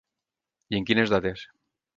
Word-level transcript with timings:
I 0.75 0.79
en 0.79 0.89
quines 0.89 1.15
dates? 1.15 1.47